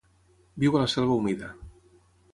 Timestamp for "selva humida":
0.95-1.51